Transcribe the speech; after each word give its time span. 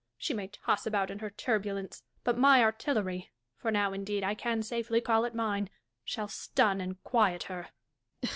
She 0.17 0.33
may 0.33 0.47
toss 0.47 0.87
about 0.87 1.11
in 1.11 1.19
her 1.19 1.29
turbulence; 1.29 2.01
but 2.23 2.35
my 2.35 2.61
artilleiy 2.61 3.29
(for 3.59 3.69
now, 3.69 3.93
indeed, 3.93 4.23
I 4.23 4.33
can 4.33 4.63
safely 4.63 4.99
call 4.99 5.25
it 5.25 5.35
mine) 5.35 5.69
shall 6.03 6.27
stun 6.27 6.81
and 6.81 7.03
quiet 7.03 7.43
her. 7.43 7.67